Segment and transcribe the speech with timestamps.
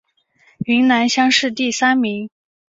[0.65, 2.27] 云南乡试第三名。